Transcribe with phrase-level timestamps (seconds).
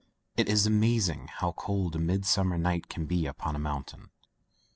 [0.35, 4.09] It is amazing how cold a midsummer night can be upon a mountain.